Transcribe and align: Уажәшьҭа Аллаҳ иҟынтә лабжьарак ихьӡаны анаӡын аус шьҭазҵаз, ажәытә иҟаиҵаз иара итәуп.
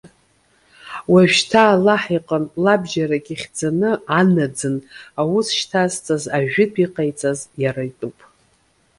Уажәшьҭа 1.11 1.61
Аллаҳ 1.73 2.03
иҟынтә 2.17 2.55
лабжьарак 2.65 3.25
ихьӡаны 3.33 3.91
анаӡын 4.19 4.75
аус 5.21 5.47
шьҭазҵаз, 5.57 6.23
ажәытә 6.35 6.79
иҟаиҵаз 6.83 7.39
иара 7.63 7.83
итәуп. 7.89 8.17